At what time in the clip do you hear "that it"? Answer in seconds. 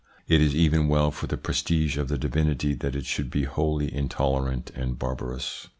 2.73-3.05